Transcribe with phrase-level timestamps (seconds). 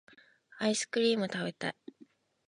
[0.57, 1.75] アイスクリームたべたい